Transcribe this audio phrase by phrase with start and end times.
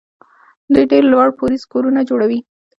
[0.73, 2.39] دوی ډېر لوړ پوړیز کورونه جوړوي.